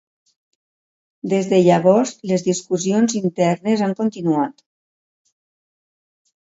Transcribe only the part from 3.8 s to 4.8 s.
han continuat.